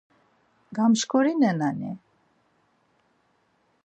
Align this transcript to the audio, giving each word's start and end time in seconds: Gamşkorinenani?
Gamşkorinenani? 0.75 1.91